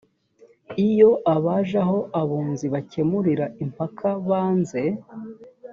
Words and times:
iyo 0.87 1.09
abaje 1.35 1.75
aho 1.83 1.99
abunzi 2.21 2.65
bakemurira 2.73 3.45
impaka 3.63 4.07
banze 4.27 4.83